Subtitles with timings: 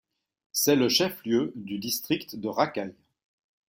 [0.51, 2.95] C'est le chef-lieu duDistrict de Rakai.